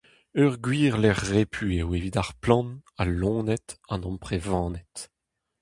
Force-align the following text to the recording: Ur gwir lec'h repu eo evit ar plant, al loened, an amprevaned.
Ur 0.41 0.53
gwir 0.65 0.93
lec'h 1.03 1.25
repu 1.33 1.65
eo 1.79 1.87
evit 1.97 2.19
ar 2.21 2.31
plant, 2.43 2.71
al 3.01 3.11
loened, 3.19 3.67
an 3.93 4.05
amprevaned. 4.09 4.95